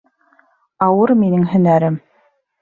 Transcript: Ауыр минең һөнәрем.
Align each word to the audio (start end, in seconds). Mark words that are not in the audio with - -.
Ауыр 0.85 1.13
минең 1.19 1.45
һөнәрем. 1.53 2.01